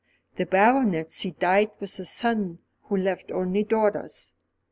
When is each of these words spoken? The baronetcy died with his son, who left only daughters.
The 0.37 0.47
baronetcy 0.47 1.29
died 1.37 1.73
with 1.79 1.95
his 1.97 2.09
son, 2.09 2.57
who 2.85 2.97
left 2.97 3.29
only 3.31 3.63
daughters. 3.63 4.31